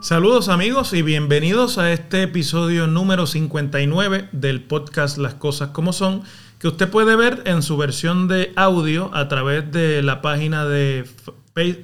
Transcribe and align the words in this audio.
Saludos 0.00 0.48
amigos 0.48 0.94
y 0.94 1.02
bienvenidos 1.02 1.76
a 1.76 1.92
este 1.92 2.22
episodio 2.22 2.86
número 2.86 3.26
59 3.26 4.30
del 4.32 4.62
podcast 4.62 5.18
Las 5.18 5.34
Cosas 5.34 5.68
como 5.68 5.92
Son, 5.92 6.22
que 6.58 6.66
usted 6.66 6.88
puede 6.88 7.14
ver 7.14 7.42
en 7.44 7.62
su 7.62 7.76
versión 7.76 8.26
de 8.26 8.52
audio 8.56 9.14
a 9.14 9.28
través 9.28 9.70
de 9.70 10.02
la 10.02 10.22
página 10.22 10.64
de 10.64 11.04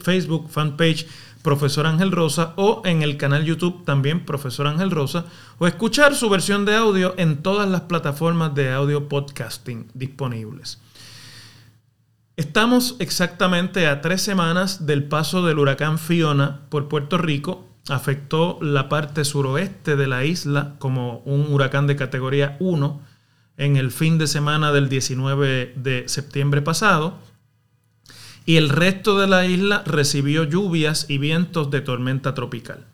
Facebook 0.02 0.48
fanpage 0.48 1.06
Profesor 1.44 1.86
Ángel 1.86 2.10
Rosa 2.10 2.54
o 2.56 2.80
en 2.86 3.02
el 3.02 3.18
canal 3.18 3.44
YouTube 3.44 3.84
también 3.84 4.24
Profesor 4.24 4.66
Ángel 4.66 4.90
Rosa 4.90 5.26
o 5.58 5.66
escuchar 5.66 6.14
su 6.14 6.30
versión 6.30 6.64
de 6.64 6.74
audio 6.74 7.12
en 7.18 7.42
todas 7.42 7.68
las 7.68 7.82
plataformas 7.82 8.54
de 8.54 8.72
audio 8.72 9.10
podcasting 9.10 9.88
disponibles. 9.92 10.80
Estamos 12.38 12.96
exactamente 12.98 13.86
a 13.86 14.00
tres 14.00 14.22
semanas 14.22 14.86
del 14.86 15.04
paso 15.04 15.44
del 15.44 15.58
huracán 15.58 15.98
Fiona 15.98 16.62
por 16.70 16.88
Puerto 16.88 17.18
Rico 17.18 17.68
afectó 17.90 18.58
la 18.62 18.88
parte 18.88 19.26
suroeste 19.26 19.96
de 19.96 20.06
la 20.06 20.24
isla 20.24 20.76
como 20.78 21.18
un 21.26 21.52
huracán 21.52 21.86
de 21.86 21.96
categoría 21.96 22.56
1 22.58 23.02
en 23.58 23.76
el 23.76 23.90
fin 23.90 24.16
de 24.16 24.28
semana 24.28 24.72
del 24.72 24.88
19 24.88 25.74
de 25.76 26.08
septiembre 26.08 26.62
pasado. 26.62 27.18
Y 28.46 28.56
el 28.56 28.68
resto 28.68 29.18
de 29.18 29.26
la 29.26 29.46
isla 29.46 29.82
recibió 29.86 30.44
lluvias 30.44 31.06
y 31.08 31.18
vientos 31.18 31.70
de 31.70 31.80
tormenta 31.80 32.34
tropical. 32.34 32.86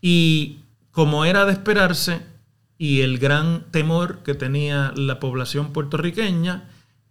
Y 0.00 0.60
como 0.90 1.24
era 1.24 1.44
de 1.44 1.52
esperarse, 1.52 2.22
y 2.78 3.02
el 3.02 3.18
gran 3.18 3.64
temor 3.70 4.20
que 4.24 4.34
tenía 4.34 4.92
la 4.96 5.20
población 5.20 5.72
puertorriqueña, 5.72 6.64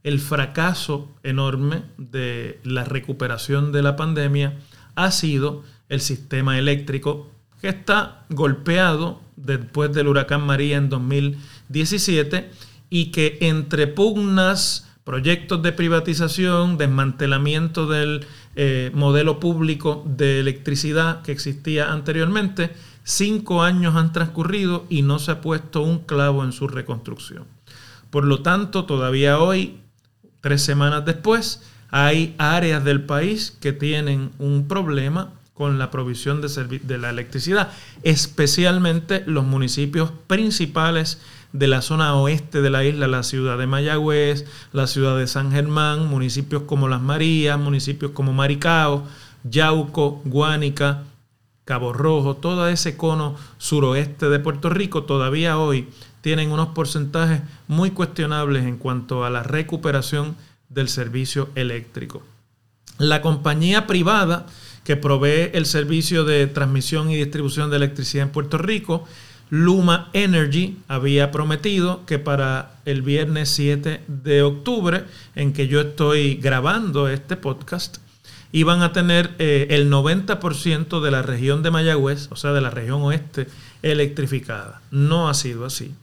el 0.04 0.20
fracaso 0.20 1.10
enorme 1.24 1.84
de 1.98 2.60
la 2.64 2.86
recuperación 2.86 3.72
de 3.72 3.84
la 3.84 3.96
pandemia 3.96 4.58
ha 4.96 5.12
sido 5.12 5.64
el 5.88 6.02
sistema 6.02 6.58
eléctrico 6.58 7.30
que 7.62 7.70
está 7.70 8.26
golpeado 8.30 9.22
después 9.36 9.94
del 9.94 10.08
huracán 10.08 10.42
María 10.42 10.78
en 10.78 10.90
2017 10.90 12.50
y 12.90 13.12
que 13.12 13.38
entre 13.42 13.88
pugnas, 13.88 14.89
proyectos 15.04 15.62
de 15.64 15.72
privatización, 15.72 16.78
desmantelamiento 16.78 17.88
del 17.88 18.26
eh, 18.56 18.92
modelo 18.94 19.40
público 19.40 20.04
de 20.06 20.40
electricidad 20.40 21.22
que 21.22 21.32
existía 21.32 21.92
anteriormente, 21.92 22.72
cinco 23.04 23.64
años 23.64 23.96
han 23.96 24.12
transcurrido 24.12 24.86
y 24.90 25.02
no 25.02 25.20
se 25.20 25.32
ha 25.32 25.42
puesto 25.42 25.82
un 25.82 26.00
clavo 26.00 26.44
en 26.44 26.52
su 26.52 26.68
reconstrucción. 26.68 27.46
Por 28.10 28.26
lo 28.26 28.42
tanto, 28.42 28.86
todavía 28.86 29.40
hoy, 29.40 29.80
tres 30.42 30.62
semanas 30.62 31.06
después, 31.06 31.64
hay 31.90 32.36
áreas 32.38 32.84
del 32.84 33.04
país 33.04 33.58
que 33.60 33.74
tienen 33.74 34.32
un 34.38 34.68
problema 34.68 35.34
con 35.60 35.78
la 35.78 35.92
provisión 35.92 36.40
de, 36.40 36.80
de 36.82 36.98
la 36.98 37.10
electricidad, 37.10 37.74
especialmente 38.04 39.24
los 39.26 39.44
municipios 39.44 40.10
principales 40.26 41.20
de 41.52 41.68
la 41.68 41.82
zona 41.82 42.16
oeste 42.16 42.62
de 42.62 42.70
la 42.70 42.86
isla, 42.86 43.10
la 43.10 43.24
ciudad 43.24 43.58
de 43.58 43.68
Mayagüez, 43.68 44.46
la 44.72 44.88
ciudad 44.88 45.18
de 45.18 45.28
San 45.28 45.52
Germán, 45.52 46.08
municipios 46.08 46.64
como 46.64 46.88
Las 46.88 47.02
Marías, 47.02 47.60
municipios 47.60 48.12
como 48.12 48.32
Maricao, 48.32 49.06
Yauco, 49.44 50.22
Guánica, 50.24 51.04
Cabo 51.66 51.92
Rojo, 51.92 52.38
todo 52.38 52.70
ese 52.70 52.96
cono 52.96 53.36
suroeste 53.58 54.30
de 54.30 54.40
Puerto 54.40 54.70
Rico 54.70 55.04
todavía 55.04 55.58
hoy 55.58 55.90
tienen 56.22 56.54
unos 56.54 56.70
porcentajes 56.70 57.42
muy 57.68 57.92
cuestionables 57.92 58.64
en 58.64 58.78
cuanto 58.78 59.26
a 59.26 59.30
la 59.30 59.44
recuperación 59.44 60.38
del 60.70 60.88
servicio 60.88 61.50
eléctrico. 61.56 62.24
La 62.98 63.22
compañía 63.22 63.88
privada 63.88 64.46
que 64.90 64.98
provee 64.98 65.52
el 65.54 65.68
servicio 65.68 66.24
de 66.24 66.48
transmisión 66.48 67.12
y 67.12 67.16
distribución 67.16 67.70
de 67.70 67.76
electricidad 67.76 68.26
en 68.26 68.32
Puerto 68.32 68.58
Rico, 68.58 69.08
Luma 69.52 70.10
Energy 70.14 70.80
había 70.88 71.30
prometido 71.30 72.08
que 72.08 72.18
para 72.18 72.72
el 72.86 73.04
viernes 73.04 73.50
7 73.50 74.02
de 74.08 74.42
octubre, 74.42 75.04
en 75.36 75.54
que 75.54 75.68
yo 75.68 75.82
estoy 75.82 76.38
grabando 76.38 77.08
este 77.08 77.38
podcast, 77.38 77.98
iban 78.52 78.82
a 78.82 78.92
tener 78.92 79.36
eh, 79.38 79.68
el 79.70 79.92
90% 79.92 81.02
de 81.02 81.12
la 81.12 81.22
región 81.22 81.62
de 81.62 81.70
Mayagüez, 81.70 82.28
o 82.32 82.36
sea, 82.36 82.52
de 82.52 82.62
la 82.62 82.72
región 82.72 83.04
oeste, 83.04 83.46
electrificada. 83.84 84.82
No 84.90 85.30
ha 85.30 85.36
sido 85.36 85.68
así. 85.68 85.94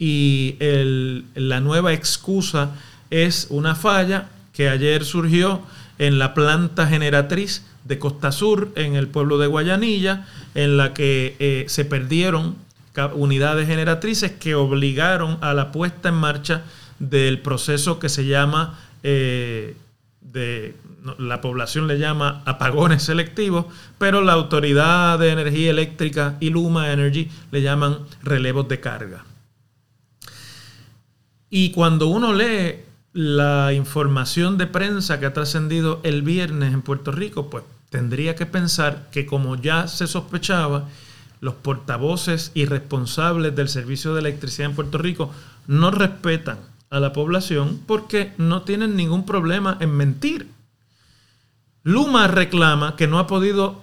Y 0.00 0.56
la 1.36 1.60
nueva 1.60 1.92
excusa 1.92 2.72
es 3.08 3.46
una 3.50 3.76
falla 3.76 4.30
que 4.52 4.68
ayer 4.68 5.04
surgió 5.04 5.62
en 5.98 6.18
la 6.18 6.34
planta 6.34 6.88
generatriz 6.88 7.62
de 7.84 7.98
Costa 7.98 8.32
Sur, 8.32 8.70
en 8.76 8.94
el 8.94 9.08
pueblo 9.08 9.38
de 9.38 9.46
Guayanilla, 9.46 10.26
en 10.54 10.76
la 10.76 10.94
que 10.94 11.36
eh, 11.38 11.64
se 11.68 11.84
perdieron 11.84 12.56
unidades 13.14 13.66
generatrices 13.66 14.32
que 14.32 14.54
obligaron 14.54 15.38
a 15.40 15.54
la 15.54 15.72
puesta 15.72 16.10
en 16.10 16.14
marcha 16.16 16.62
del 16.98 17.40
proceso 17.40 17.98
que 17.98 18.08
se 18.08 18.26
llama, 18.26 18.78
eh, 19.02 19.76
de, 20.20 20.74
la 21.18 21.40
población 21.40 21.88
le 21.88 21.98
llama 21.98 22.42
apagones 22.44 23.02
selectivos, 23.02 23.66
pero 23.98 24.20
la 24.20 24.34
Autoridad 24.34 25.18
de 25.18 25.30
Energía 25.30 25.70
Eléctrica 25.70 26.36
y 26.38 26.50
Luma 26.50 26.92
Energy 26.92 27.28
le 27.50 27.62
llaman 27.62 27.98
relevos 28.22 28.68
de 28.68 28.78
carga. 28.78 29.24
Y 31.50 31.72
cuando 31.72 32.06
uno 32.06 32.32
lee 32.32 32.76
la 33.12 33.72
información 33.72 34.56
de 34.56 34.66
prensa 34.66 35.20
que 35.20 35.26
ha 35.26 35.34
trascendido 35.34 36.00
el 36.02 36.22
viernes 36.22 36.72
en 36.72 36.82
Puerto 36.82 37.12
Rico, 37.12 37.50
pues 37.50 37.64
tendría 37.90 38.34
que 38.34 38.46
pensar 38.46 39.08
que 39.10 39.26
como 39.26 39.56
ya 39.56 39.86
se 39.88 40.06
sospechaba, 40.06 40.88
los 41.40 41.54
portavoces 41.54 42.52
y 42.54 42.66
responsables 42.66 43.54
del 43.54 43.68
servicio 43.68 44.14
de 44.14 44.20
electricidad 44.20 44.70
en 44.70 44.76
Puerto 44.76 44.96
Rico 44.96 45.32
no 45.66 45.90
respetan 45.90 46.58
a 46.88 47.00
la 47.00 47.12
población 47.12 47.80
porque 47.86 48.32
no 48.38 48.62
tienen 48.62 48.96
ningún 48.96 49.26
problema 49.26 49.76
en 49.80 49.96
mentir. 49.96 50.48
Luma 51.82 52.28
reclama 52.28 52.94
que 52.96 53.08
no 53.08 53.18
ha 53.18 53.26
podido 53.26 53.82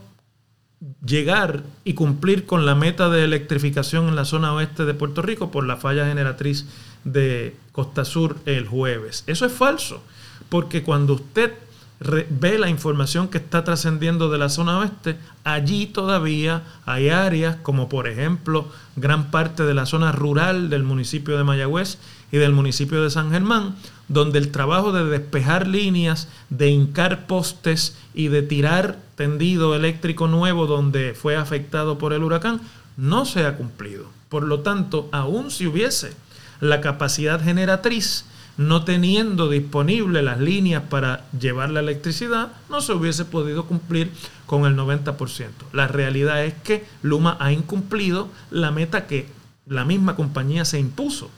llegar 1.06 1.63
y 1.84 1.94
cumplir 1.94 2.45
con 2.45 2.66
la 2.66 2.75
meta 2.75 3.09
de 3.09 3.25
electrificación 3.25 4.07
en 4.07 4.16
la 4.16 4.25
zona 4.25 4.53
oeste 4.53 4.85
de 4.85 4.94
Puerto 4.94 5.22
Rico 5.22 5.51
por 5.51 5.66
la 5.66 5.75
falla 5.75 6.06
generatriz 6.06 6.66
de 7.03 7.55
Costa 7.71 8.05
Sur 8.05 8.37
el 8.45 8.67
jueves. 8.67 9.23
Eso 9.27 9.45
es 9.45 9.51
falso, 9.51 10.01
porque 10.49 10.83
cuando 10.83 11.13
usted 11.13 11.53
ve 11.99 12.57
la 12.57 12.69
información 12.69 13.27
que 13.27 13.37
está 13.37 13.63
trascendiendo 13.63 14.29
de 14.29 14.37
la 14.37 14.49
zona 14.49 14.79
oeste, 14.79 15.17
allí 15.43 15.85
todavía 15.85 16.63
hay 16.85 17.09
áreas 17.09 17.57
como 17.57 17.89
por 17.89 18.07
ejemplo 18.07 18.67
gran 18.95 19.31
parte 19.31 19.63
de 19.63 19.73
la 19.73 19.85
zona 19.85 20.13
rural 20.13 20.69
del 20.69 20.83
municipio 20.83 21.38
de 21.38 21.43
Mayagüez 21.43 21.97
y 22.31 22.38
del 22.38 22.53
municipio 22.53 23.03
de 23.03 23.09
San 23.09 23.31
Germán, 23.31 23.75
donde 24.07 24.39
el 24.39 24.51
trabajo 24.51 24.93
de 24.93 25.05
despejar 25.05 25.67
líneas, 25.67 26.29
de 26.49 26.69
hincar 26.69 27.27
postes 27.27 27.97
y 28.13 28.29
de 28.29 28.43
tirar 28.43 28.97
tendido 29.15 29.75
eléctrico 29.75 30.27
nuevo 30.27 30.67
donde 30.67 31.13
fue 31.13 31.35
afectado 31.35 31.97
por 31.97 32.13
el 32.13 32.23
huracán, 32.23 32.61
no 32.95 33.25
se 33.25 33.45
ha 33.45 33.57
cumplido. 33.57 34.05
Por 34.29 34.43
lo 34.43 34.61
tanto, 34.61 35.09
aun 35.11 35.51
si 35.51 35.67
hubiese 35.67 36.13
la 36.59 36.81
capacidad 36.81 37.43
generatriz, 37.43 38.25
no 38.57 38.83
teniendo 38.83 39.49
disponible 39.49 40.21
las 40.21 40.39
líneas 40.39 40.83
para 40.89 41.25
llevar 41.39 41.69
la 41.69 41.79
electricidad, 41.79 42.51
no 42.69 42.81
se 42.81 42.93
hubiese 42.93 43.25
podido 43.25 43.65
cumplir 43.65 44.11
con 44.45 44.65
el 44.65 44.75
90%. 44.75 45.49
La 45.71 45.87
realidad 45.87 46.43
es 46.43 46.53
que 46.55 46.85
Luma 47.01 47.37
ha 47.39 47.51
incumplido 47.53 48.29
la 48.51 48.71
meta 48.71 49.07
que 49.07 49.27
la 49.65 49.85
misma 49.85 50.15
compañía 50.15 50.65
se 50.65 50.79
impuso 50.79 51.29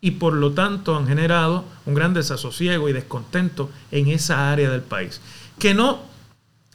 y 0.00 0.12
por 0.12 0.34
lo 0.34 0.52
tanto 0.52 0.96
han 0.96 1.06
generado 1.06 1.64
un 1.86 1.94
gran 1.94 2.14
desasosiego 2.14 2.88
y 2.88 2.92
descontento 2.92 3.70
en 3.90 4.08
esa 4.08 4.52
área 4.52 4.70
del 4.70 4.82
país, 4.82 5.20
que 5.58 5.74
no 5.74 6.07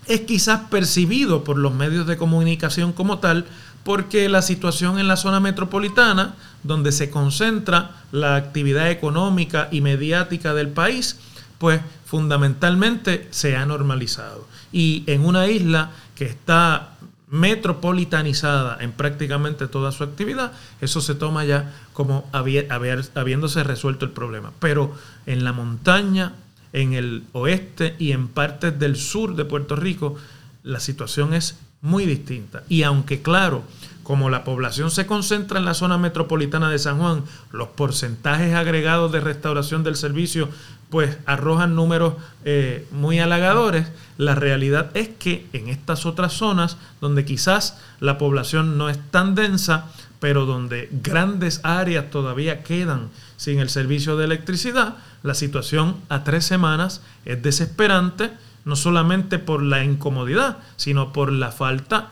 es 0.07 0.21
quizás 0.21 0.61
percibido 0.69 1.43
por 1.43 1.57
los 1.57 1.73
medios 1.73 2.07
de 2.07 2.17
comunicación 2.17 2.93
como 2.93 3.19
tal, 3.19 3.45
porque 3.83 4.29
la 4.29 4.41
situación 4.41 4.99
en 4.99 5.07
la 5.07 5.17
zona 5.17 5.39
metropolitana, 5.39 6.35
donde 6.63 6.91
se 6.91 7.09
concentra 7.09 7.91
la 8.11 8.35
actividad 8.35 8.89
económica 8.89 9.67
y 9.71 9.81
mediática 9.81 10.53
del 10.53 10.69
país, 10.69 11.17
pues 11.57 11.81
fundamentalmente 12.05 13.27
se 13.31 13.55
ha 13.55 13.65
normalizado. 13.65 14.47
Y 14.71 15.03
en 15.07 15.25
una 15.25 15.47
isla 15.47 15.91
que 16.15 16.25
está 16.25 16.91
metropolitanizada 17.29 18.77
en 18.79 18.91
prácticamente 18.91 19.67
toda 19.67 19.91
su 19.91 20.03
actividad, 20.03 20.51
eso 20.81 21.01
se 21.01 21.15
toma 21.15 21.43
ya 21.43 21.73
como 21.91 22.29
habiéndose 22.31 23.63
resuelto 23.63 24.05
el 24.05 24.11
problema. 24.11 24.51
Pero 24.59 24.95
en 25.25 25.43
la 25.43 25.51
montaña, 25.51 26.33
en 26.73 26.93
el 26.93 27.23
oeste 27.31 27.95
y 27.99 28.11
en 28.11 28.27
partes 28.27 28.77
del 28.77 28.97
sur 28.97 29.35
de 29.35 29.45
Puerto 29.45 29.75
Rico, 29.75 30.17
la 30.63 30.79
situación 30.79 31.33
es 31.33 31.57
muy 31.81 32.05
distinta. 32.05 32.63
Y 32.67 32.83
aunque 32.83 33.21
claro, 33.21 33.63
como 34.03 34.29
la 34.29 34.43
población 34.43 34.91
se 34.91 35.05
concentra 35.05 35.59
en 35.59 35.65
la 35.65 35.73
zona 35.73 35.97
metropolitana 35.97 36.69
de 36.69 36.79
San 36.79 36.99
Juan, 36.99 37.23
los 37.51 37.69
porcentajes 37.69 38.53
agregados 38.53 39.11
de 39.11 39.21
restauración 39.21 39.83
del 39.83 39.95
servicio 39.95 40.49
pues 40.89 41.17
arrojan 41.25 41.75
números 41.75 42.13
eh, 42.45 42.87
muy 42.91 43.19
halagadores. 43.19 43.87
La 44.17 44.35
realidad 44.35 44.91
es 44.93 45.09
que 45.09 45.47
en 45.51 45.67
estas 45.67 46.05
otras 46.05 46.33
zonas, 46.33 46.77
donde 47.01 47.25
quizás 47.25 47.79
la 47.99 48.19
población 48.19 48.77
no 48.77 48.89
es 48.89 48.99
tan 49.09 49.33
densa, 49.33 49.87
pero 50.19 50.45
donde 50.45 50.89
grandes 50.91 51.61
áreas 51.63 52.11
todavía 52.11 52.61
quedan 52.63 53.09
sin 53.43 53.59
el 53.59 53.69
servicio 53.69 54.15
de 54.15 54.23
electricidad, 54.23 54.95
la 55.21 55.33
situación 55.33 55.97
a 56.07 56.23
tres 56.23 56.45
semanas 56.45 57.01
es 57.25 57.43
desesperante, 57.43 58.31
no 58.63 58.77
solamente 58.77 59.37
por 59.37 59.61
la 59.61 59.83
incomodidad, 59.83 60.59
sino 60.77 61.11
por 61.11 61.29
la 61.29 61.51
falta 61.51 62.11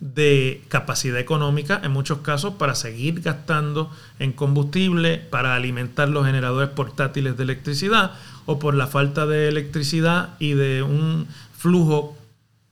de 0.00 0.64
capacidad 0.68 1.18
económica 1.18 1.82
en 1.84 1.92
muchos 1.92 2.20
casos 2.20 2.54
para 2.54 2.74
seguir 2.74 3.20
gastando 3.20 3.90
en 4.18 4.32
combustible, 4.32 5.18
para 5.18 5.54
alimentar 5.54 6.08
los 6.08 6.24
generadores 6.24 6.70
portátiles 6.70 7.36
de 7.36 7.42
electricidad 7.42 8.12
o 8.46 8.58
por 8.58 8.74
la 8.74 8.86
falta 8.86 9.26
de 9.26 9.48
electricidad 9.48 10.30
y 10.38 10.54
de 10.54 10.82
un 10.82 11.28
flujo 11.58 12.16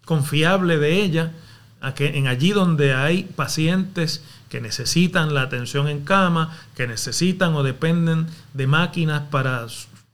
confiable 0.06 0.78
de 0.78 1.02
ella 1.02 1.32
en 1.98 2.26
allí 2.26 2.52
donde 2.52 2.94
hay 2.94 3.24
pacientes 3.24 4.24
que 4.54 4.60
necesitan 4.60 5.34
la 5.34 5.42
atención 5.42 5.88
en 5.88 6.04
cama, 6.04 6.56
que 6.76 6.86
necesitan 6.86 7.56
o 7.56 7.64
dependen 7.64 8.28
de 8.52 8.68
máquinas 8.68 9.22
para 9.28 9.66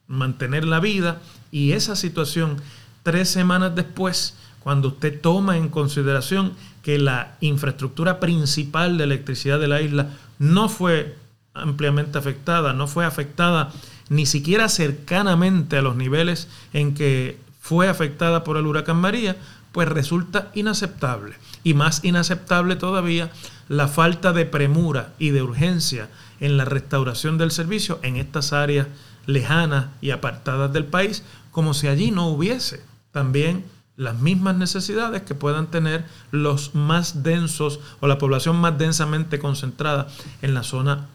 mantener 0.08 0.64
la 0.64 0.80
vida 0.80 1.20
y 1.50 1.72
esa 1.72 1.94
situación 1.94 2.56
tres 3.02 3.28
semanas 3.28 3.74
después, 3.74 4.38
cuando 4.60 4.88
usted 4.88 5.20
toma 5.20 5.58
en 5.58 5.68
consideración 5.68 6.54
que 6.82 6.98
la 6.98 7.36
infraestructura 7.42 8.18
principal 8.18 8.96
de 8.96 9.04
electricidad 9.04 9.60
de 9.60 9.68
la 9.68 9.82
isla 9.82 10.08
no 10.38 10.70
fue 10.70 11.18
ampliamente 11.52 12.16
afectada, 12.16 12.72
no 12.72 12.86
fue 12.86 13.04
afectada 13.04 13.70
ni 14.08 14.24
siquiera 14.24 14.70
cercanamente 14.70 15.76
a 15.76 15.82
los 15.82 15.96
niveles 15.96 16.48
en 16.72 16.94
que 16.94 17.38
fue 17.60 17.90
afectada 17.90 18.42
por 18.42 18.56
el 18.56 18.64
huracán 18.64 18.96
María, 18.96 19.36
pues 19.72 19.86
resulta 19.86 20.50
inaceptable. 20.54 21.34
Y 21.62 21.74
más 21.74 22.02
inaceptable 22.04 22.76
todavía 22.76 23.30
la 23.70 23.86
falta 23.86 24.32
de 24.32 24.46
premura 24.46 25.14
y 25.20 25.30
de 25.30 25.42
urgencia 25.42 26.08
en 26.40 26.56
la 26.56 26.64
restauración 26.64 27.38
del 27.38 27.52
servicio 27.52 28.00
en 28.02 28.16
estas 28.16 28.52
áreas 28.52 28.88
lejanas 29.26 29.86
y 30.00 30.10
apartadas 30.10 30.72
del 30.72 30.86
país, 30.86 31.22
como 31.52 31.72
si 31.72 31.86
allí 31.86 32.10
no 32.10 32.26
hubiese 32.26 32.82
también 33.12 33.64
las 33.96 34.18
mismas 34.18 34.56
necesidades 34.56 35.22
que 35.22 35.36
puedan 35.36 35.68
tener 35.70 36.04
los 36.32 36.74
más 36.74 37.22
densos 37.22 37.78
o 38.00 38.08
la 38.08 38.18
población 38.18 38.56
más 38.56 38.76
densamente 38.76 39.38
concentrada 39.38 40.08
en 40.42 40.52
la 40.52 40.64
zona 40.64 41.06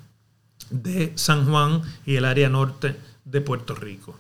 de 0.70 1.12
San 1.16 1.46
Juan 1.48 1.82
y 2.06 2.16
el 2.16 2.24
área 2.24 2.48
norte 2.48 2.96
de 3.26 3.42
Puerto 3.42 3.76
Rico. 3.76 4.16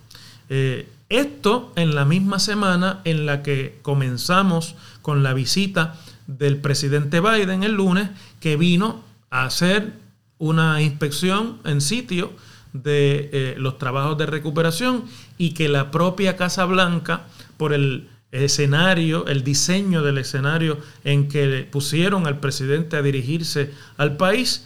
Eh, 0.49 0.89
esto 1.09 1.71
en 1.75 1.95
la 1.95 2.05
misma 2.05 2.39
semana 2.39 3.01
en 3.03 3.25
la 3.25 3.43
que 3.43 3.79
comenzamos 3.81 4.75
con 5.01 5.23
la 5.23 5.33
visita 5.33 5.95
del 6.27 6.57
presidente 6.57 7.19
Biden 7.19 7.63
el 7.63 7.73
lunes, 7.73 8.09
que 8.39 8.57
vino 8.57 9.03
a 9.29 9.45
hacer 9.45 9.93
una 10.37 10.81
inspección 10.81 11.59
en 11.63 11.81
sitio 11.81 12.33
de 12.73 13.29
eh, 13.31 13.55
los 13.57 13.77
trabajos 13.77 14.17
de 14.17 14.25
recuperación 14.25 15.05
y 15.37 15.53
que 15.53 15.69
la 15.69 15.91
propia 15.91 16.35
Casa 16.35 16.65
Blanca, 16.65 17.23
por 17.57 17.73
el 17.73 18.09
escenario, 18.31 19.27
el 19.27 19.43
diseño 19.43 20.01
del 20.01 20.17
escenario 20.17 20.77
en 21.03 21.29
que 21.29 21.67
pusieron 21.71 22.27
al 22.27 22.39
presidente 22.39 22.97
a 22.97 23.01
dirigirse 23.01 23.71
al 23.97 24.17
país, 24.17 24.65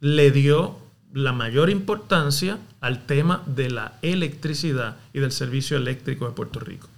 le 0.00 0.30
dio 0.30 0.78
la 1.12 1.32
mayor 1.32 1.70
importancia 1.70 2.58
al 2.80 3.06
tema 3.06 3.42
de 3.46 3.70
la 3.70 3.94
electricidad 4.02 4.96
y 5.12 5.20
del 5.20 5.32
servicio 5.32 5.76
eléctrico 5.76 6.26
de 6.26 6.32
Puerto 6.32 6.60
Rico. 6.60 6.88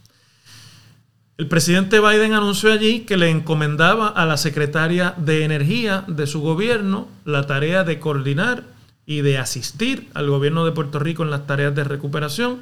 El 1.39 1.47
presidente 1.47 2.01
Biden 2.01 2.35
anunció 2.35 2.73
allí 2.73 3.01
que 3.01 3.17
le 3.17 3.31
encomendaba 3.31 4.09
a 4.09 4.27
la 4.27 4.37
secretaria 4.37 5.15
de 5.17 5.45
Energía 5.45 6.05
de 6.07 6.27
su 6.27 6.41
gobierno 6.41 7.09
la 7.25 7.47
tarea 7.47 7.83
de 7.83 7.99
coordinar 7.99 8.65
y 9.07 9.23
de 9.23 9.39
asistir 9.39 10.09
al 10.13 10.29
gobierno 10.29 10.65
de 10.67 10.73
Puerto 10.73 10.99
Rico 10.99 11.23
en 11.23 11.31
las 11.31 11.47
tareas 11.47 11.75
de 11.75 11.85
recuperación 11.85 12.61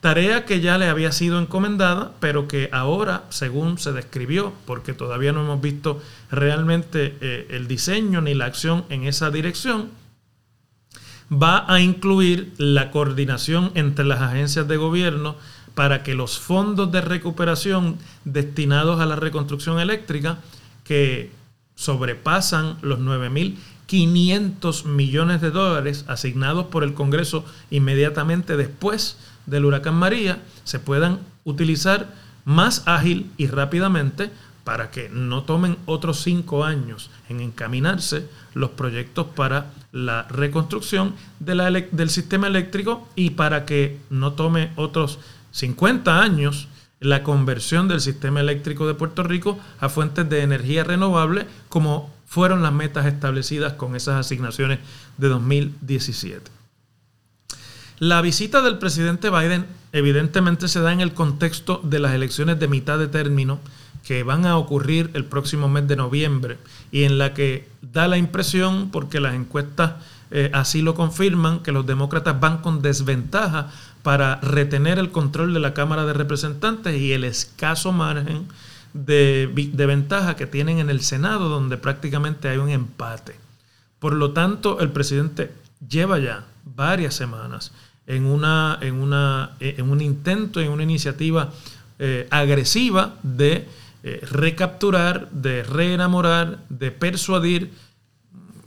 Tarea 0.00 0.46
que 0.46 0.62
ya 0.62 0.78
le 0.78 0.88
había 0.88 1.12
sido 1.12 1.38
encomendada, 1.38 2.12
pero 2.20 2.48
que 2.48 2.70
ahora, 2.72 3.24
según 3.28 3.78
se 3.78 3.92
describió, 3.92 4.54
porque 4.64 4.94
todavía 4.94 5.32
no 5.32 5.42
hemos 5.42 5.60
visto 5.60 6.00
realmente 6.30 7.16
eh, 7.20 7.48
el 7.50 7.68
diseño 7.68 8.22
ni 8.22 8.32
la 8.32 8.46
acción 8.46 8.86
en 8.88 9.04
esa 9.04 9.30
dirección, 9.30 9.90
va 11.30 11.64
a 11.72 11.80
incluir 11.80 12.52
la 12.58 12.90
coordinación 12.90 13.70
entre 13.74 14.04
las 14.04 14.20
agencias 14.20 14.66
de 14.66 14.76
gobierno 14.76 15.36
para 15.74 16.02
que 16.02 16.14
los 16.14 16.38
fondos 16.38 16.90
de 16.90 17.00
recuperación 17.00 17.98
destinados 18.24 19.00
a 19.00 19.06
la 19.06 19.16
reconstrucción 19.16 19.78
eléctrica, 19.78 20.38
que 20.84 21.30
sobrepasan 21.76 22.76
los 22.82 22.98
9.500 22.98 24.84
millones 24.84 25.40
de 25.40 25.50
dólares 25.50 26.04
asignados 26.08 26.66
por 26.66 26.82
el 26.84 26.94
Congreso 26.94 27.44
inmediatamente 27.70 28.56
después 28.56 29.16
del 29.46 29.64
huracán 29.64 29.94
María 29.94 30.42
se 30.64 30.78
puedan 30.78 31.20
utilizar 31.44 32.12
más 32.44 32.82
ágil 32.86 33.30
y 33.36 33.46
rápidamente 33.46 34.30
para 34.64 34.90
que 34.90 35.08
no 35.08 35.42
tomen 35.44 35.76
otros 35.86 36.22
cinco 36.22 36.64
años 36.64 37.10
en 37.28 37.40
encaminarse 37.40 38.28
los 38.54 38.70
proyectos 38.70 39.26
para 39.34 39.72
la 39.92 40.24
reconstrucción 40.24 41.14
del 41.38 42.10
sistema 42.10 42.46
eléctrico 42.46 43.08
y 43.16 43.30
para 43.30 43.64
que 43.64 43.98
no 44.10 44.32
tome 44.32 44.72
otros 44.76 45.18
50 45.52 46.20
años 46.20 46.68
la 47.00 47.22
conversión 47.22 47.88
del 47.88 48.00
sistema 48.00 48.40
eléctrico 48.40 48.86
de 48.86 48.94
Puerto 48.94 49.22
Rico 49.22 49.58
a 49.80 49.88
fuentes 49.88 50.28
de 50.28 50.42
energía 50.42 50.84
renovable 50.84 51.46
como 51.68 52.12
fueron 52.26 52.62
las 52.62 52.72
metas 52.72 53.06
establecidas 53.06 53.72
con 53.72 53.96
esas 53.96 54.14
asignaciones 54.14 54.78
de 55.16 55.28
2017. 55.28 56.50
La 57.98 58.22
visita 58.22 58.62
del 58.62 58.78
presidente 58.78 59.30
Biden 59.30 59.66
evidentemente 59.92 60.68
se 60.68 60.80
da 60.80 60.92
en 60.92 61.00
el 61.00 61.12
contexto 61.12 61.80
de 61.82 61.98
las 61.98 62.12
elecciones 62.12 62.58
de 62.58 62.68
mitad 62.68 62.98
de 62.98 63.08
término 63.08 63.58
que 64.04 64.22
van 64.22 64.46
a 64.46 64.56
ocurrir 64.56 65.10
el 65.14 65.24
próximo 65.24 65.68
mes 65.68 65.86
de 65.88 65.96
noviembre 65.96 66.58
y 66.90 67.04
en 67.04 67.18
la 67.18 67.34
que 67.34 67.68
da 67.80 68.08
la 68.08 68.18
impresión, 68.18 68.90
porque 68.90 69.20
las 69.20 69.34
encuestas 69.34 69.94
eh, 70.30 70.50
así 70.52 70.82
lo 70.82 70.94
confirman, 70.94 71.60
que 71.60 71.72
los 71.72 71.86
demócratas 71.86 72.38
van 72.38 72.58
con 72.58 72.82
desventaja 72.82 73.70
para 74.02 74.36
retener 74.36 74.98
el 74.98 75.10
control 75.10 75.52
de 75.52 75.60
la 75.60 75.74
Cámara 75.74 76.04
de 76.06 76.12
Representantes 76.12 77.00
y 77.00 77.12
el 77.12 77.24
escaso 77.24 77.92
margen 77.92 78.46
de, 78.92 79.50
de 79.72 79.86
ventaja 79.86 80.36
que 80.36 80.46
tienen 80.46 80.78
en 80.78 80.90
el 80.90 81.00
Senado, 81.00 81.48
donde 81.48 81.76
prácticamente 81.76 82.48
hay 82.48 82.58
un 82.58 82.70
empate. 82.70 83.36
Por 83.98 84.14
lo 84.14 84.32
tanto, 84.32 84.80
el 84.80 84.90
presidente 84.90 85.52
lleva 85.86 86.18
ya 86.18 86.44
varias 86.64 87.14
semanas 87.14 87.72
en, 88.06 88.24
una, 88.24 88.78
en, 88.80 88.94
una, 88.94 89.52
en 89.60 89.90
un 89.90 90.00
intento, 90.00 90.60
en 90.60 90.70
una 90.70 90.82
iniciativa 90.82 91.52
eh, 91.98 92.26
agresiva 92.30 93.14
de 93.22 93.68
eh, 94.02 94.20
recapturar, 94.30 95.30
de 95.30 95.62
reenamorar, 95.62 96.64
de 96.68 96.90
persuadir 96.90 97.70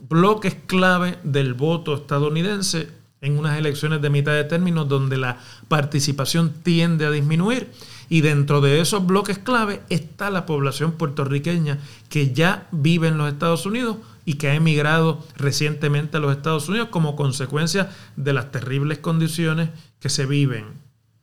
bloques 0.08 0.56
clave 0.66 1.18
del 1.24 1.54
voto 1.54 1.94
estadounidense 1.94 2.88
en 3.20 3.38
unas 3.38 3.58
elecciones 3.58 4.02
de 4.02 4.10
mitad 4.10 4.32
de 4.32 4.44
término 4.44 4.84
donde 4.84 5.16
la 5.16 5.38
participación 5.68 6.52
tiende 6.62 7.06
a 7.06 7.10
disminuir. 7.10 7.70
Y 8.10 8.20
dentro 8.20 8.60
de 8.60 8.80
esos 8.80 9.06
bloques 9.06 9.38
clave 9.38 9.80
está 9.88 10.30
la 10.30 10.44
población 10.44 10.92
puertorriqueña 10.92 11.78
que 12.10 12.34
ya 12.34 12.68
vive 12.70 13.08
en 13.08 13.16
los 13.16 13.32
Estados 13.32 13.64
Unidos 13.64 13.96
y 14.26 14.34
que 14.34 14.50
ha 14.50 14.54
emigrado 14.54 15.24
recientemente 15.36 16.18
a 16.18 16.20
los 16.20 16.36
Estados 16.36 16.68
Unidos 16.68 16.88
como 16.90 17.16
consecuencia 17.16 17.90
de 18.16 18.34
las 18.34 18.52
terribles 18.52 18.98
condiciones 18.98 19.70
que 20.00 20.10
se 20.10 20.26
viven 20.26 20.66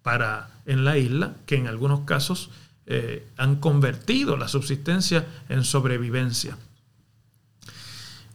para 0.01 0.49
en 0.65 0.83
la 0.83 0.97
isla, 0.97 1.35
que 1.45 1.55
en 1.55 1.67
algunos 1.67 2.01
casos 2.01 2.49
eh, 2.93 3.25
han 3.37 3.55
convertido 3.55 4.35
la 4.35 4.49
subsistencia 4.49 5.25
en 5.47 5.63
sobrevivencia. 5.63 6.57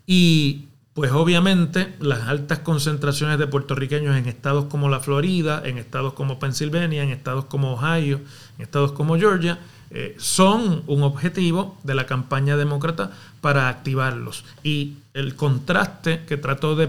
Y 0.06 0.68
pues 0.94 1.12
obviamente 1.12 1.94
las 2.00 2.22
altas 2.22 2.60
concentraciones 2.60 3.38
de 3.38 3.46
puertorriqueños 3.46 4.16
en 4.16 4.25
estados 4.25 4.64
como 4.64 4.88
la 4.88 5.00
Florida, 5.00 5.60
en 5.62 5.76
estados 5.76 6.14
como 6.14 6.38
Pensilvania, 6.38 7.02
en 7.02 7.10
estados 7.10 7.44
como 7.44 7.75
Ohio, 7.75 8.22
en 8.56 8.62
estados 8.62 8.92
como 8.92 9.18
Georgia, 9.18 9.58
eh, 9.90 10.16
son 10.18 10.82
un 10.86 11.02
objetivo 11.02 11.78
de 11.84 11.94
la 11.94 12.06
campaña 12.06 12.56
demócrata 12.56 13.12
para 13.40 13.68
activarlos. 13.68 14.44
Y 14.62 14.94
el 15.14 15.36
contraste 15.36 16.24
que 16.26 16.36
trató 16.36 16.74
de, 16.74 16.88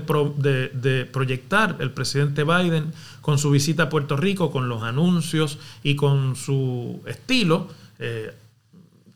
proyectar 1.11 1.77
el 1.79 1.91
presidente 1.91 2.43
Biden 2.43 2.91
con 3.21 3.37
su 3.37 3.51
visita 3.51 3.83
a 3.83 3.89
Puerto 3.89 4.17
Rico, 4.17 4.51
con 4.51 4.67
los 4.67 4.83
anuncios 4.83 5.59
y 5.83 5.95
con 5.95 6.35
su 6.35 7.01
estilo, 7.05 7.67
eh, 7.99 8.33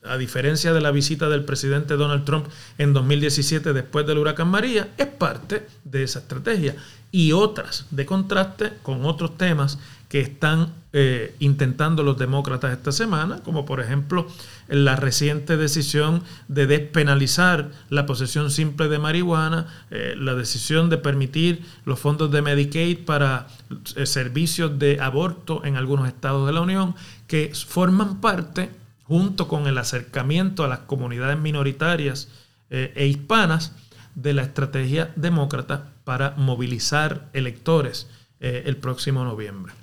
a 0.04 0.18
diferencia 0.18 0.74
de 0.74 0.82
la 0.82 0.92
visita 0.92 1.30
del 1.30 1.44
presidente 1.44 1.96
Donald 1.96 2.26
Trump 2.26 2.48
en 2.78 2.94
2017 2.94 3.74
después 3.74 4.06
del 4.08 4.18
huracán 4.18 4.48
María, 4.48 4.90
es 4.98 5.08
parte 5.08 5.68
de 5.84 6.04
esa 6.04 6.20
estrategia. 6.20 6.76
Y 7.12 7.34
otras 7.34 7.88
de 7.92 8.06
contraste 8.06 8.74
con 8.84 9.06
otros 9.06 9.38
temas 9.38 9.78
que 10.12 10.20
están 10.20 10.74
eh, 10.92 11.34
intentando 11.40 12.04
los 12.04 12.18
demócratas 12.18 12.74
esta 12.74 12.92
semana, 12.92 13.40
como 13.46 13.66
por 13.66 13.80
ejemplo 13.80 14.28
la 14.68 14.98
reciente 14.98 15.56
decisión 15.56 16.22
de 16.50 16.68
despenalizar 16.68 17.72
la 17.90 18.06
posesión 18.06 18.52
simple 18.52 18.90
de 18.90 19.00
marihuana, 19.00 19.68
eh, 19.90 20.16
la 20.18 20.36
decisión 20.36 20.90
de 20.90 20.98
permitir 20.98 21.64
los 21.86 21.98
fondos 21.98 22.30
de 22.30 22.42
Medicaid 22.42 23.06
para 23.06 23.48
eh, 23.96 24.06
servicios 24.06 24.78
de 24.78 25.00
aborto 25.00 25.64
en 25.64 25.78
algunos 25.78 26.10
estados 26.10 26.46
de 26.46 26.52
la 26.52 26.60
Unión, 26.60 26.94
que 27.26 27.54
forman 27.56 28.20
parte, 28.20 28.70
junto 29.06 29.48
con 29.48 29.66
el 29.66 29.78
acercamiento 29.78 30.66
a 30.66 30.68
las 30.68 30.80
comunidades 30.80 31.40
minoritarias 31.40 32.28
e 32.70 33.06
hispanas, 33.08 33.72
de 34.16 34.34
la 34.34 34.42
estrategia 34.42 35.12
demócrata 35.16 35.92
para 36.04 36.32
movilizar 36.32 37.30
electores 37.34 38.10
el 38.40 38.76
próximo 38.78 39.24
noviembre. 39.24 39.74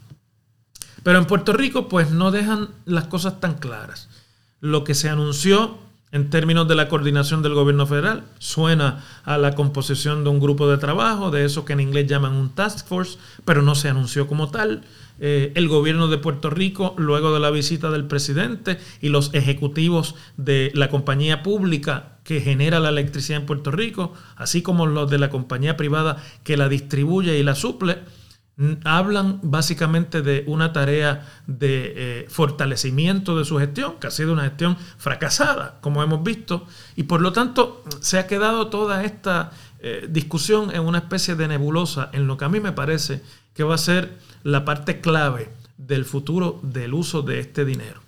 Pero 1.03 1.19
en 1.19 1.27
Puerto 1.27 1.53
Rico 1.53 1.89
pues 1.89 2.11
no 2.11 2.31
dejan 2.31 2.69
las 2.85 3.05
cosas 3.05 3.41
tan 3.41 3.55
claras. 3.55 4.09
Lo 4.61 4.85
que 4.85 4.95
se 4.95 5.09
anunció 5.09 5.79
en 6.11 6.31
términos 6.31 6.67
de 6.69 6.75
la 6.75 6.89
coordinación 6.89 7.43
del 7.43 7.55
gobierno 7.55 7.87
federal 7.87 8.25
suena 8.39 9.05
a 9.25 9.37
la 9.37 9.55
composición 9.55 10.25
de 10.25 10.31
un 10.31 10.41
grupo 10.41 10.69
de 10.69 10.79
trabajo, 10.79 11.31
de 11.31 11.45
eso 11.45 11.65
que 11.65 11.75
en 11.75 11.81
inglés 11.81 12.07
llaman 12.07 12.33
un 12.33 12.51
task 12.51 12.87
force, 12.87 13.19
pero 13.45 13.63
no 13.63 13.75
se 13.75 13.89
anunció 13.89 14.27
como 14.27 14.51
tal. 14.51 14.85
Eh, 15.21 15.53
el 15.57 15.69
gobierno 15.69 16.09
de 16.09 16.17
Puerto 16.17 16.49
Rico, 16.49 16.95
luego 16.97 17.35
de 17.35 17.41
la 17.41 17.51
visita 17.51 17.91
del 17.91 18.05
presidente 18.05 18.79
y 19.01 19.09
los 19.09 19.35
ejecutivos 19.35 20.15
de 20.37 20.71
la 20.75 20.89
compañía 20.89 21.43
pública 21.43 22.19
que 22.23 22.41
genera 22.41 22.79
la 22.79 22.91
electricidad 22.91 23.41
en 23.41 23.47
Puerto 23.47 23.71
Rico, 23.71 24.13
así 24.37 24.63
como 24.63 24.87
los 24.87 25.11
de 25.11 25.19
la 25.19 25.29
compañía 25.29 25.77
privada 25.77 26.23
que 26.45 26.57
la 26.57 26.69
distribuye 26.69 27.37
y 27.37 27.43
la 27.43 27.57
suple, 27.57 27.99
hablan 28.85 29.39
básicamente 29.43 30.21
de 30.23 30.43
una 30.47 30.73
tarea 30.73 31.27
de 31.47 31.93
eh, 31.97 32.27
fortalecimiento 32.29 33.39
de 33.39 33.45
su 33.45 33.59
gestión, 33.59 33.95
que 34.01 34.09
ha 34.09 34.11
sido 34.11 34.33
una 34.33 34.43
gestión 34.43 34.77
fracasada, 34.97 35.79
como 35.81 36.03
hemos 36.03 36.23
visto, 36.25 36.67
y 36.97 37.05
por 37.05 37.21
lo 37.21 37.33
tanto 37.33 37.85
se 38.01 38.19
ha 38.19 38.27
quedado 38.27 38.67
toda 38.67 39.05
esta 39.05 39.53
eh, 39.81 40.09
discusión 40.11 40.75
en 40.75 40.83
una 40.83 40.99
especie 40.99 41.37
de 41.37 41.47
nebulosa, 41.47 42.11
en 42.13 42.27
lo 42.27 42.37
que 42.37 42.45
a 42.47 42.49
mí 42.49 42.59
me 42.59 42.73
parece 42.73 43.23
que 43.55 43.63
va 43.63 43.77
a 43.77 43.79
ser 43.79 44.19
la 44.43 44.65
parte 44.65 45.01
clave 45.01 45.51
del 45.77 46.05
futuro 46.05 46.59
del 46.63 46.95
uso 46.95 47.23
de 47.23 47.39
este 47.39 47.65
dinero. 47.65 48.01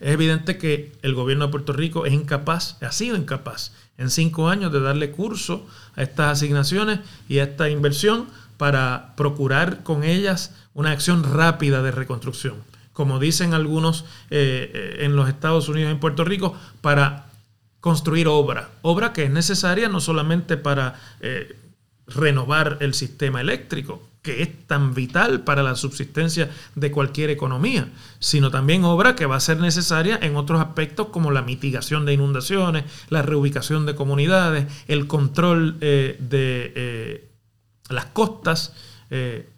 Es 0.00 0.12
evidente 0.12 0.58
que 0.58 0.92
el 1.02 1.14
gobierno 1.14 1.46
de 1.46 1.50
Puerto 1.52 1.72
Rico 1.72 2.06
es 2.06 2.12
incapaz, 2.12 2.80
ha 2.82 2.92
sido 2.92 3.16
incapaz 3.16 3.72
en 3.98 4.10
cinco 4.10 4.48
años 4.48 4.72
de 4.72 4.80
darle 4.80 5.10
curso 5.10 5.66
a 5.96 6.02
estas 6.02 6.38
asignaciones 6.38 7.00
y 7.28 7.38
a 7.38 7.44
esta 7.44 7.68
inversión, 7.68 8.26
para 8.58 9.14
procurar 9.16 9.82
con 9.84 10.04
ellas 10.04 10.52
una 10.74 10.90
acción 10.90 11.24
rápida 11.24 11.82
de 11.82 11.92
reconstrucción. 11.92 12.56
Como 12.92 13.20
dicen 13.20 13.54
algunos 13.54 14.04
eh, 14.30 14.70
eh, 14.74 14.96
en 15.04 15.16
los 15.16 15.28
Estados 15.28 15.68
Unidos 15.68 15.92
en 15.92 16.00
Puerto 16.00 16.24
Rico, 16.24 16.54
para 16.80 17.26
construir 17.80 18.26
obra. 18.26 18.68
Obra 18.82 19.12
que 19.12 19.24
es 19.24 19.30
necesaria 19.30 19.88
no 19.88 20.00
solamente 20.00 20.56
para 20.56 21.00
eh, 21.20 21.56
renovar 22.08 22.78
el 22.80 22.92
sistema 22.92 23.40
eléctrico, 23.40 24.02
que 24.22 24.42
es 24.42 24.66
tan 24.66 24.94
vital 24.94 25.42
para 25.42 25.62
la 25.62 25.76
subsistencia 25.76 26.50
de 26.74 26.90
cualquier 26.90 27.30
economía, 27.30 27.88
sino 28.18 28.50
también 28.50 28.82
obra 28.82 29.14
que 29.14 29.26
va 29.26 29.36
a 29.36 29.40
ser 29.40 29.58
necesaria 29.58 30.18
en 30.20 30.34
otros 30.34 30.60
aspectos 30.60 31.06
como 31.08 31.30
la 31.30 31.42
mitigación 31.42 32.04
de 32.04 32.14
inundaciones, 32.14 32.84
la 33.10 33.22
reubicación 33.22 33.86
de 33.86 33.94
comunidades, 33.94 34.66
el 34.88 35.06
control 35.06 35.78
de 35.78 37.27
las 37.88 38.06
costas 38.06 38.72
eh, 39.10 39.48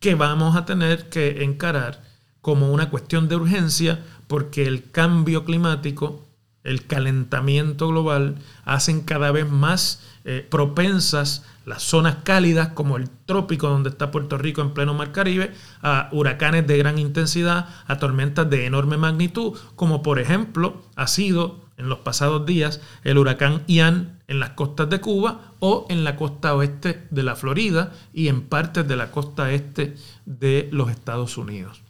que 0.00 0.14
vamos 0.14 0.56
a 0.56 0.64
tener 0.64 1.08
que 1.08 1.44
encarar 1.44 2.02
como 2.40 2.72
una 2.72 2.90
cuestión 2.90 3.28
de 3.28 3.36
urgencia 3.36 4.04
porque 4.26 4.66
el 4.66 4.90
cambio 4.90 5.44
climático, 5.44 6.24
el 6.62 6.86
calentamiento 6.86 7.88
global, 7.88 8.36
hacen 8.64 9.00
cada 9.00 9.32
vez 9.32 9.48
más 9.48 10.02
eh, 10.24 10.46
propensas 10.50 11.44
las 11.64 11.82
zonas 11.82 12.16
cálidas 12.22 12.68
como 12.68 12.96
el 12.96 13.08
trópico 13.26 13.68
donde 13.68 13.90
está 13.90 14.10
Puerto 14.10 14.36
Rico 14.36 14.60
en 14.60 14.74
pleno 14.74 14.94
mar 14.94 15.12
Caribe, 15.12 15.52
a 15.82 16.08
huracanes 16.12 16.66
de 16.66 16.78
gran 16.78 16.98
intensidad, 16.98 17.68
a 17.86 17.98
tormentas 17.98 18.48
de 18.50 18.66
enorme 18.66 18.96
magnitud, 18.98 19.58
como 19.74 20.02
por 20.02 20.18
ejemplo 20.18 20.82
ha 20.96 21.06
sido 21.06 21.63
en 21.76 21.88
los 21.88 22.00
pasados 22.00 22.46
días 22.46 22.80
el 23.02 23.18
huracán 23.18 23.62
Ian 23.66 24.20
en 24.28 24.40
las 24.40 24.50
costas 24.50 24.88
de 24.90 25.00
Cuba 25.00 25.52
o 25.58 25.86
en 25.88 26.04
la 26.04 26.16
costa 26.16 26.54
oeste 26.54 27.06
de 27.10 27.22
la 27.22 27.36
Florida 27.36 27.92
y 28.12 28.28
en 28.28 28.42
partes 28.42 28.86
de 28.86 28.96
la 28.96 29.10
costa 29.10 29.52
este 29.52 29.96
de 30.24 30.68
los 30.72 30.90
Estados 30.90 31.36
Unidos. 31.36 31.82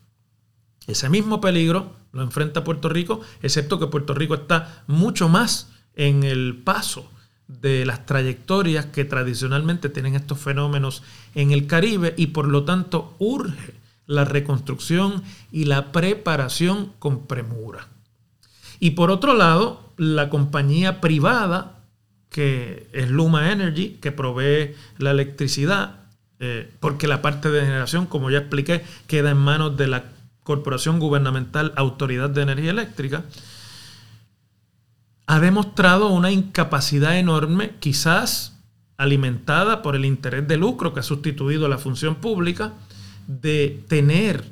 Ese 0.86 1.08
mismo 1.08 1.40
peligro 1.40 1.92
lo 2.12 2.22
enfrenta 2.22 2.64
Puerto 2.64 2.88
Rico, 2.88 3.20
excepto 3.42 3.78
que 3.78 3.86
Puerto 3.86 4.14
Rico 4.14 4.34
está 4.34 4.84
mucho 4.86 5.28
más 5.28 5.70
en 5.94 6.24
el 6.24 6.60
paso 6.64 7.10
de 7.46 7.84
las 7.84 8.06
trayectorias 8.06 8.86
que 8.86 9.04
tradicionalmente 9.04 9.88
tienen 9.88 10.14
estos 10.14 10.38
fenómenos 10.38 11.02
en 11.34 11.50
el 11.50 11.66
Caribe 11.66 12.14
y 12.16 12.28
por 12.28 12.48
lo 12.48 12.64
tanto 12.64 13.14
urge 13.18 13.74
la 14.06 14.24
reconstrucción 14.24 15.22
y 15.50 15.64
la 15.64 15.92
preparación 15.92 16.92
con 16.98 17.26
premura. 17.26 17.88
Y 18.84 18.90
por 18.90 19.10
otro 19.10 19.32
lado, 19.32 19.80
la 19.96 20.28
compañía 20.28 21.00
privada, 21.00 21.78
que 22.28 22.86
es 22.92 23.08
Luma 23.08 23.50
Energy, 23.50 23.96
que 23.98 24.12
provee 24.12 24.74
la 24.98 25.12
electricidad, 25.12 26.00
eh, 26.38 26.70
porque 26.80 27.08
la 27.08 27.22
parte 27.22 27.50
de 27.50 27.62
generación, 27.62 28.04
como 28.04 28.30
ya 28.30 28.40
expliqué, 28.40 28.84
queda 29.06 29.30
en 29.30 29.38
manos 29.38 29.78
de 29.78 29.86
la 29.86 30.04
Corporación 30.42 30.98
Gubernamental 30.98 31.72
Autoridad 31.76 32.28
de 32.28 32.42
Energía 32.42 32.72
Eléctrica, 32.72 33.24
ha 35.26 35.40
demostrado 35.40 36.08
una 36.08 36.30
incapacidad 36.30 37.16
enorme, 37.16 37.76
quizás 37.80 38.60
alimentada 38.98 39.80
por 39.80 39.96
el 39.96 40.04
interés 40.04 40.46
de 40.46 40.58
lucro 40.58 40.92
que 40.92 41.00
ha 41.00 41.04
sustituido 41.04 41.68
la 41.68 41.78
función 41.78 42.16
pública, 42.16 42.74
de 43.28 43.82
tener 43.88 44.44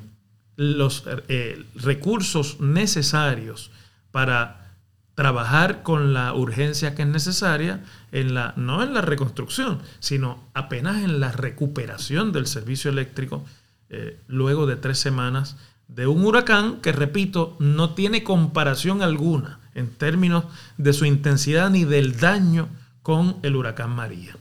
los 0.55 1.03
eh, 1.27 1.63
recursos 1.75 2.59
necesarios 2.59 3.69
para 4.13 4.77
trabajar 5.15 5.81
con 5.81 6.13
la 6.13 6.33
urgencia 6.33 6.93
que 6.93 7.01
es 7.01 7.07
necesaria 7.07 7.83
en 8.11 8.35
la 8.35 8.53
no 8.55 8.83
en 8.83 8.93
la 8.93 9.01
reconstrucción, 9.01 9.79
sino 9.99 10.47
apenas 10.53 11.03
en 11.03 11.19
la 11.19 11.31
recuperación 11.31 12.31
del 12.31 12.45
servicio 12.45 12.91
eléctrico 12.91 13.43
eh, 13.89 14.19
luego 14.27 14.67
de 14.67 14.75
tres 14.75 14.99
semanas 14.99 15.57
de 15.87 16.07
un 16.07 16.23
huracán 16.25 16.79
que, 16.81 16.91
repito, 16.91 17.57
no 17.59 17.95
tiene 17.95 18.23
comparación 18.23 19.01
alguna 19.01 19.59
en 19.75 19.89
términos 19.89 20.45
de 20.77 20.93
su 20.93 21.05
intensidad 21.05 21.69
ni 21.71 21.85
del 21.85 22.19
daño 22.19 22.69
con 23.01 23.37
el 23.41 23.55
huracán 23.55 23.89
María. 23.91 24.37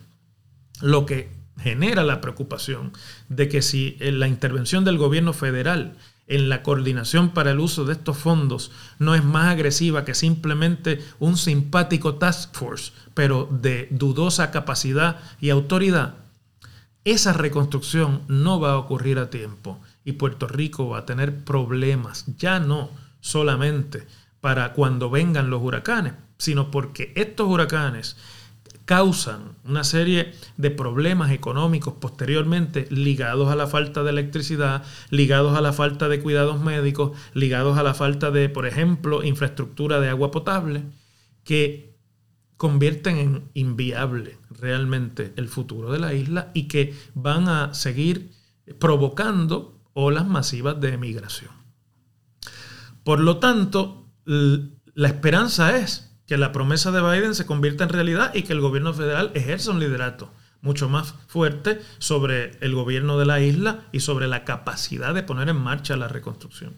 Lo 0.80 1.06
que 1.06 1.30
genera 1.58 2.04
la 2.04 2.20
preocupación 2.20 2.92
de 3.28 3.48
que 3.48 3.62
si 3.62 3.96
la 4.00 4.28
intervención 4.28 4.84
del 4.84 4.98
gobierno 4.98 5.32
federal 5.32 5.96
en 6.26 6.48
la 6.48 6.62
coordinación 6.62 7.30
para 7.30 7.50
el 7.50 7.60
uso 7.60 7.84
de 7.84 7.94
estos 7.94 8.16
fondos 8.16 8.70
no 8.98 9.14
es 9.14 9.24
más 9.24 9.48
agresiva 9.48 10.04
que 10.04 10.14
simplemente 10.14 11.02
un 11.18 11.36
simpático 11.36 12.14
task 12.14 12.54
force, 12.54 12.92
pero 13.14 13.48
de 13.50 13.88
dudosa 13.90 14.50
capacidad 14.50 15.20
y 15.40 15.50
autoridad, 15.50 16.14
esa 17.04 17.32
reconstrucción 17.32 18.22
no 18.28 18.60
va 18.60 18.72
a 18.72 18.78
ocurrir 18.78 19.18
a 19.18 19.30
tiempo 19.30 19.80
y 20.04 20.12
Puerto 20.12 20.46
Rico 20.46 20.88
va 20.88 20.98
a 20.98 21.06
tener 21.06 21.44
problemas, 21.44 22.24
ya 22.38 22.60
no 22.60 22.90
solamente 23.20 24.06
para 24.40 24.72
cuando 24.72 25.10
vengan 25.10 25.50
los 25.50 25.62
huracanes, 25.62 26.14
sino 26.38 26.70
porque 26.70 27.12
estos 27.16 27.48
huracanes 27.48 28.16
causan 28.84 29.56
una 29.64 29.84
serie 29.84 30.32
de 30.56 30.70
problemas 30.70 31.30
económicos 31.30 31.94
posteriormente 31.94 32.86
ligados 32.90 33.48
a 33.50 33.56
la 33.56 33.66
falta 33.66 34.02
de 34.02 34.10
electricidad, 34.10 34.82
ligados 35.10 35.56
a 35.56 35.60
la 35.60 35.72
falta 35.72 36.08
de 36.08 36.20
cuidados 36.20 36.60
médicos, 36.60 37.16
ligados 37.34 37.78
a 37.78 37.82
la 37.82 37.94
falta 37.94 38.30
de, 38.30 38.48
por 38.48 38.66
ejemplo, 38.66 39.22
infraestructura 39.22 40.00
de 40.00 40.08
agua 40.08 40.30
potable, 40.30 40.82
que 41.44 41.96
convierten 42.56 43.18
en 43.18 43.50
inviable 43.54 44.38
realmente 44.50 45.32
el 45.36 45.48
futuro 45.48 45.90
de 45.90 45.98
la 45.98 46.14
isla 46.14 46.50
y 46.54 46.68
que 46.68 46.94
van 47.14 47.48
a 47.48 47.74
seguir 47.74 48.30
provocando 48.78 49.80
olas 49.94 50.26
masivas 50.26 50.80
de 50.80 50.94
emigración. 50.94 51.50
Por 53.04 53.20
lo 53.20 53.38
tanto, 53.38 54.06
la 54.24 55.08
esperanza 55.08 55.76
es 55.76 56.11
que 56.32 56.38
la 56.38 56.50
promesa 56.50 56.90
de 56.90 57.02
Biden 57.02 57.34
se 57.34 57.44
convierta 57.44 57.84
en 57.84 57.90
realidad 57.90 58.32
y 58.34 58.44
que 58.44 58.54
el 58.54 58.62
gobierno 58.62 58.94
federal 58.94 59.32
ejerza 59.34 59.70
un 59.70 59.80
liderato 59.80 60.32
mucho 60.62 60.88
más 60.88 61.14
fuerte 61.26 61.82
sobre 61.98 62.56
el 62.62 62.74
gobierno 62.74 63.18
de 63.18 63.26
la 63.26 63.40
isla 63.40 63.80
y 63.92 64.00
sobre 64.00 64.28
la 64.28 64.42
capacidad 64.42 65.12
de 65.12 65.24
poner 65.24 65.50
en 65.50 65.58
marcha 65.58 65.94
la 65.94 66.08
reconstrucción. 66.08 66.72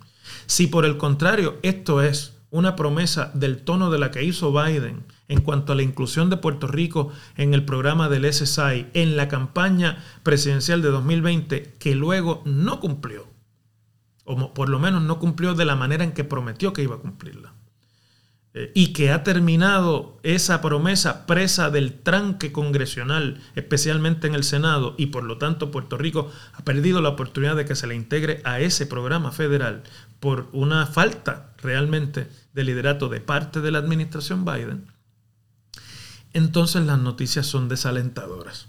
Si 0.46 0.66
por 0.66 0.84
el 0.84 0.96
contrario 0.96 1.60
esto 1.62 2.02
es 2.02 2.36
una 2.50 2.74
promesa 2.74 3.30
del 3.32 3.58
tono 3.58 3.92
de 3.92 4.00
la 4.00 4.10
que 4.10 4.24
hizo 4.24 4.52
Biden 4.52 5.04
en 5.28 5.40
cuanto 5.40 5.72
a 5.72 5.76
la 5.76 5.82
inclusión 5.82 6.30
de 6.30 6.36
Puerto 6.36 6.66
Rico 6.66 7.12
en 7.36 7.54
el 7.54 7.64
programa 7.64 8.08
del 8.08 8.24
SSI 8.24 8.86
en 8.92 9.16
la 9.16 9.28
campaña 9.28 10.02
presidencial 10.24 10.82
de 10.82 10.88
2020 10.88 11.76
que 11.78 11.94
luego 11.94 12.42
no 12.44 12.80
cumplió, 12.80 13.28
o 14.24 14.52
por 14.52 14.68
lo 14.68 14.80
menos 14.80 15.00
no 15.02 15.20
cumplió 15.20 15.54
de 15.54 15.64
la 15.64 15.76
manera 15.76 16.02
en 16.02 16.10
que 16.10 16.24
prometió 16.24 16.72
que 16.72 16.82
iba 16.82 16.96
a 16.96 16.98
cumplirla. 16.98 17.54
Y 18.72 18.92
que 18.92 19.10
ha 19.10 19.24
terminado 19.24 20.20
esa 20.22 20.60
promesa 20.60 21.26
presa 21.26 21.70
del 21.70 21.92
tranque 21.92 22.52
congresional, 22.52 23.40
especialmente 23.56 24.28
en 24.28 24.36
el 24.36 24.44
Senado, 24.44 24.94
y 24.96 25.06
por 25.06 25.24
lo 25.24 25.38
tanto 25.38 25.72
Puerto 25.72 25.98
Rico 25.98 26.30
ha 26.52 26.64
perdido 26.64 27.02
la 27.02 27.08
oportunidad 27.08 27.56
de 27.56 27.64
que 27.64 27.74
se 27.74 27.88
le 27.88 27.96
integre 27.96 28.40
a 28.44 28.60
ese 28.60 28.86
programa 28.86 29.32
federal 29.32 29.82
por 30.20 30.48
una 30.52 30.86
falta 30.86 31.52
realmente 31.62 32.28
de 32.52 32.64
liderato 32.64 33.08
de 33.08 33.20
parte 33.20 33.60
de 33.60 33.72
la 33.72 33.78
administración 33.78 34.44
Biden, 34.44 34.86
entonces 36.32 36.84
las 36.84 36.98
noticias 36.98 37.46
son 37.46 37.68
desalentadoras. 37.68 38.68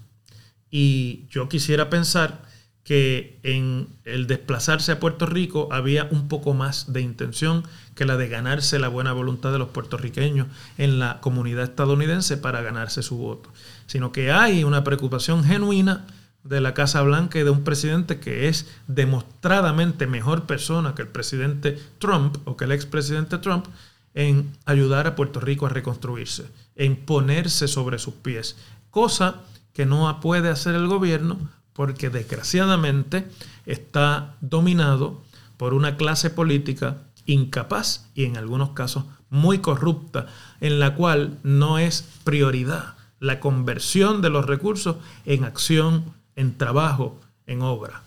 Y 0.72 1.28
yo 1.30 1.50
quisiera 1.50 1.90
pensar 1.90 2.44
que 2.86 3.40
en 3.42 3.88
el 4.06 4.28
desplazarse 4.28 4.92
a 4.92 5.00
Puerto 5.00 5.26
Rico 5.26 5.70
había 5.72 6.08
un 6.12 6.28
poco 6.28 6.54
más 6.54 6.94
de 6.94 7.02
intención 7.02 7.64
que 7.96 8.06
la 8.06 8.16
de 8.16 8.30
ganarse 8.30 8.78
la 8.78 8.90
buena 8.90 9.12
voluntad 9.12 9.52
de 9.52 9.58
los 9.58 9.70
puertorriqueños 9.70 10.48
en 10.78 11.00
la 11.00 11.20
comunidad 11.20 11.64
estadounidense 11.64 12.38
para 12.38 12.62
ganarse 12.62 13.02
su 13.02 13.18
voto, 13.18 13.50
sino 13.88 14.12
que 14.12 14.32
hay 14.32 14.64
una 14.64 14.84
preocupación 14.84 15.44
genuina 15.44 16.06
de 16.44 16.62
la 16.62 16.76
Casa 16.76 17.02
Blanca 17.02 17.40
y 17.40 17.44
de 17.44 17.50
un 17.50 17.64
presidente 17.64 18.20
que 18.20 18.48
es 18.48 18.68
demostradamente 18.86 20.06
mejor 20.06 20.44
persona 20.44 20.94
que 20.94 21.02
el 21.02 21.08
presidente 21.08 21.80
Trump 21.98 22.38
o 22.46 22.56
que 22.56 22.66
el 22.66 22.72
expresidente 22.72 23.40
Trump 23.40 23.66
en 24.14 24.54
ayudar 24.66 25.08
a 25.08 25.16
Puerto 25.16 25.40
Rico 25.40 25.66
a 25.66 25.70
reconstruirse, 25.70 26.46
en 26.76 26.98
ponerse 26.98 27.68
sobre 27.68 27.98
sus 27.98 28.14
pies, 28.14 28.58
cosa 28.92 29.42
que 29.74 29.88
no 29.88 30.20
puede 30.22 30.50
hacer 30.50 30.76
el 30.76 30.88
gobierno 30.88 31.40
porque 31.76 32.10
desgraciadamente 32.10 33.28
está 33.66 34.38
dominado 34.40 35.22
por 35.58 35.74
una 35.74 35.98
clase 35.98 36.30
política 36.30 37.04
incapaz 37.26 38.10
y 38.16 38.24
en 38.24 38.38
algunos 38.38 38.70
casos 38.70 39.04
muy 39.30 39.60
corrupta, 39.60 40.28
en 40.62 40.80
la 40.80 40.96
cual 40.96 41.38
no 41.44 41.78
es 41.78 42.08
prioridad 42.24 42.96
la 43.20 43.40
conversión 43.40 44.22
de 44.22 44.30
los 44.30 44.46
recursos 44.46 44.98
en 45.26 45.44
acción, 45.44 46.14
en 46.36 46.58
trabajo, 46.58 47.20
en 47.46 47.62
obra. 47.62 48.04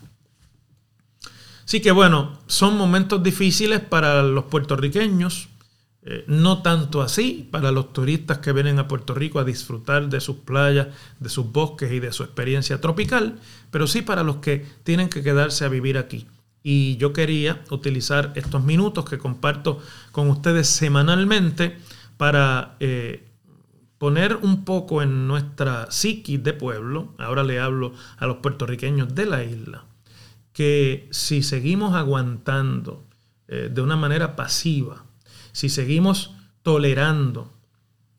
Así 1.63 1.81
que 1.81 1.91
bueno, 1.91 2.39
son 2.47 2.75
momentos 2.75 3.21
difíciles 3.21 3.79
para 3.81 4.23
los 4.23 4.45
puertorriqueños, 4.45 5.49
eh, 6.01 6.23
no 6.27 6.61
tanto 6.61 7.01
así 7.01 7.47
para 7.51 7.71
los 7.71 7.91
turistas 7.91 8.37
que 8.37 8.53
vienen 8.53 8.79
a 8.79 8.87
Puerto 8.87 9.13
Rico 9.13 9.39
a 9.39 9.43
disfrutar 9.43 10.07
de 10.07 10.21
sus 10.21 10.37
playas, 10.37 10.87
de 11.19 11.29
sus 11.29 11.51
bosques 11.51 11.91
y 11.91 11.99
de 11.99 12.13
su 12.13 12.23
experiencia 12.23 12.79
tropical, 12.79 13.39
pero 13.69 13.85
sí 13.85 14.01
para 14.01 14.23
los 14.23 14.37
que 14.37 14.65
tienen 14.83 15.09
que 15.09 15.23
quedarse 15.23 15.65
a 15.65 15.69
vivir 15.69 15.97
aquí. 15.97 16.25
Y 16.63 16.97
yo 16.97 17.11
quería 17.11 17.63
utilizar 17.69 18.31
estos 18.35 18.63
minutos 18.63 19.09
que 19.09 19.17
comparto 19.17 19.81
con 20.11 20.29
ustedes 20.29 20.67
semanalmente 20.67 21.77
para 22.17 22.75
eh, 22.79 23.25
poner 23.97 24.37
un 24.37 24.63
poco 24.63 25.01
en 25.01 25.27
nuestra 25.27 25.91
psiquis 25.91 26.41
de 26.41 26.53
pueblo, 26.53 27.13
ahora 27.17 27.43
le 27.43 27.59
hablo 27.59 27.93
a 28.17 28.25
los 28.25 28.37
puertorriqueños 28.37 29.13
de 29.13 29.25
la 29.25 29.43
isla, 29.43 29.83
que 30.53 31.07
si 31.11 31.43
seguimos 31.43 31.93
aguantando 31.93 33.03
eh, 33.49 33.69
de 33.71 33.81
una 33.81 33.97
manera 33.97 34.37
pasiva, 34.37 35.03
si 35.59 35.67
seguimos 35.67 36.35
tolerando 36.61 37.51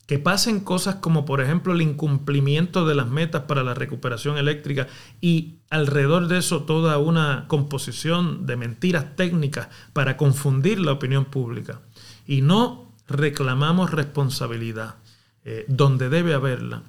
que 0.06 0.18
pasen 0.18 0.60
cosas 0.60 0.96
como 0.96 1.24
por 1.24 1.40
ejemplo 1.40 1.72
el 1.72 1.80
incumplimiento 1.80 2.84
de 2.84 2.94
las 2.94 3.08
metas 3.08 3.44
para 3.44 3.62
la 3.62 3.72
recuperación 3.72 4.36
eléctrica 4.36 4.88
y 5.22 5.60
alrededor 5.70 6.28
de 6.28 6.36
eso 6.36 6.64
toda 6.64 6.98
una 6.98 7.46
composición 7.48 8.44
de 8.44 8.56
mentiras 8.56 9.16
técnicas 9.16 9.68
para 9.94 10.18
confundir 10.18 10.80
la 10.80 10.92
opinión 10.92 11.24
pública 11.24 11.80
y 12.26 12.42
no 12.42 12.92
reclamamos 13.08 13.90
responsabilidad 13.90 14.96
eh, 15.42 15.64
donde 15.66 16.10
debe 16.10 16.34
haberla, 16.34 16.82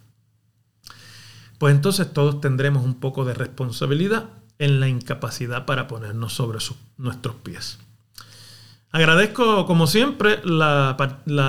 pues 1.60 1.74
entonces 1.74 2.12
todos 2.12 2.42
tendremos 2.42 2.84
un 2.84 2.96
poco 2.96 3.24
de 3.24 3.36
responsabilidad 3.36 4.32
en 4.60 4.82
la 4.82 4.90
incapacidad 4.90 5.66
para 5.66 5.88
ponernos 5.88 6.34
sobre 6.34 6.60
nuestros 6.98 7.36
pies. 7.36 7.80
Agradezco, 8.94 9.66
como 9.66 9.88
siempre, 9.88 10.42
la, 10.44 10.98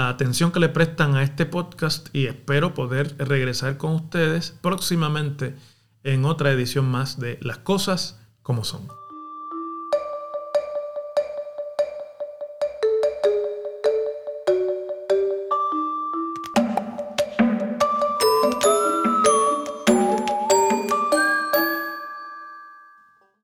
atención 0.09 0.53
que 0.53 0.61
le 0.61 0.69
prestan 0.69 1.17
a 1.17 1.25
este 1.25 1.45
podcast 1.45 2.09
y 2.13 2.27
espero 2.27 2.73
poder 2.73 3.17
regresar 3.19 3.79
con 3.79 3.95
ustedes 3.95 4.57
próximamente 4.61 5.57
en 6.05 6.25
otra 6.25 6.53
edición 6.53 6.89
más 6.89 7.19
de 7.19 7.39
Las 7.43 7.59
Cosas 7.59 8.21
como 8.43 8.63
Son. 8.63 9.02